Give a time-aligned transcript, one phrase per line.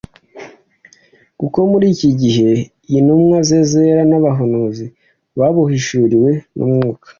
[1.35, 2.51] nk’uko muri iki gihe
[2.97, 4.85] intumwa ze zera n’abahanuzi
[5.39, 7.07] babuhishuriwe n’Umwuka: